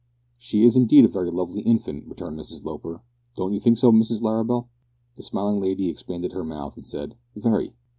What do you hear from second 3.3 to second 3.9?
"Don't you think